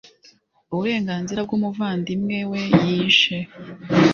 [0.71, 3.37] Uburenganzira bw umuvandimwe we yishe